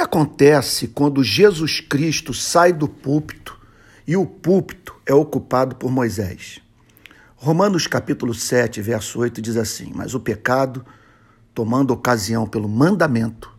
[0.00, 3.60] que acontece quando Jesus Cristo sai do púlpito
[4.06, 6.58] e o púlpito é ocupado por Moisés?
[7.36, 10.86] Romanos capítulo 7, verso 8 diz assim: Mas o pecado,
[11.54, 13.52] tomando ocasião pelo mandamento,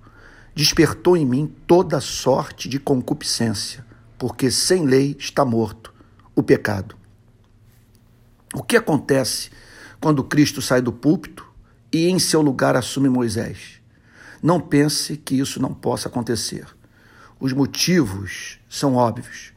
[0.55, 3.85] despertou em mim toda sorte de concupiscência,
[4.17, 5.93] porque sem lei está morto
[6.35, 6.95] o pecado.
[8.55, 9.51] O que acontece
[9.99, 11.47] quando Cristo sai do púlpito
[11.93, 13.80] e em seu lugar assume Moisés?
[14.41, 16.65] Não pense que isso não possa acontecer.
[17.39, 19.53] Os motivos são óbvios.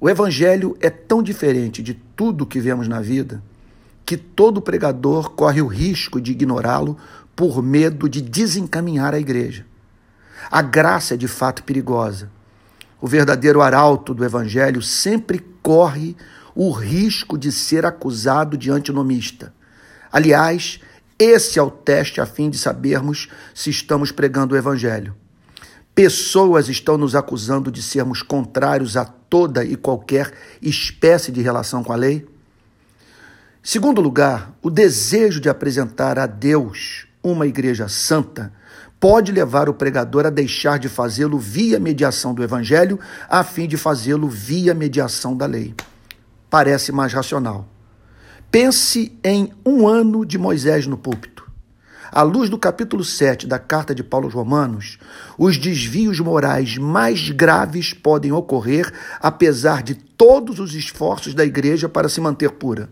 [0.00, 3.42] O Evangelho é tão diferente de tudo que vemos na vida
[4.10, 6.96] que todo pregador corre o risco de ignorá-lo
[7.36, 9.64] por medo de desencaminhar a igreja.
[10.50, 12.28] A graça é de fato perigosa.
[13.00, 16.16] O verdadeiro arauto do Evangelho sempre corre
[16.56, 19.54] o risco de ser acusado de antinomista.
[20.10, 20.80] Aliás,
[21.20, 25.14] esse é o teste a fim de sabermos se estamos pregando o Evangelho.
[25.94, 30.32] Pessoas estão nos acusando de sermos contrários a toda e qualquer
[30.62, 32.26] espécie de relação com a lei.
[33.62, 38.50] Segundo lugar, o desejo de apresentar a Deus uma igreja santa
[38.98, 42.98] pode levar o pregador a deixar de fazê-lo via mediação do evangelho,
[43.28, 45.74] a fim de fazê-lo via mediação da lei.
[46.48, 47.68] Parece mais racional.
[48.50, 51.48] Pense em um ano de Moisés no púlpito.
[52.10, 54.98] À luz do capítulo 7 da carta de Paulo aos Romanos,
[55.38, 62.08] os desvios morais mais graves podem ocorrer apesar de todos os esforços da igreja para
[62.08, 62.88] se manter pura.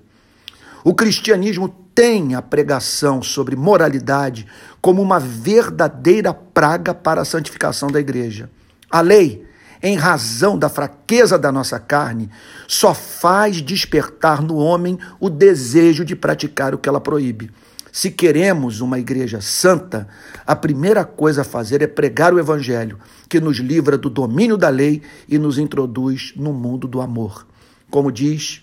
[0.85, 4.47] O cristianismo tem a pregação sobre moralidade
[4.81, 8.49] como uma verdadeira praga para a santificação da igreja.
[8.89, 9.48] A lei
[9.83, 12.31] em razão da fraqueza da nossa carne,
[12.67, 17.51] só faz despertar no homem o desejo de praticar o que ela proíbe.
[17.91, 20.07] Se queremos uma igreja santa,
[20.47, 24.69] a primeira coisa a fazer é pregar o evangelho, que nos livra do domínio da
[24.69, 27.47] lei e nos introduz no mundo do amor.
[27.91, 28.63] Como diz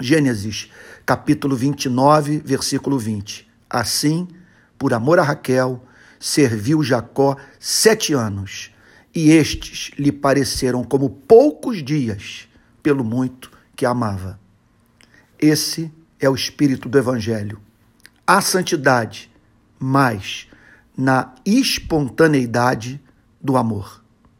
[0.00, 0.70] Gênesis,
[1.04, 3.46] capítulo 29, versículo 20.
[3.68, 4.26] Assim,
[4.78, 5.84] por amor a Raquel,
[6.18, 8.72] serviu Jacó sete anos
[9.14, 12.48] e estes lhe pareceram como poucos dias,
[12.82, 14.38] pelo muito que amava.
[15.38, 17.60] Esse é o espírito do Evangelho.
[18.26, 19.30] A santidade,
[19.78, 20.46] mas
[20.96, 23.00] na espontaneidade
[23.40, 23.99] do amor.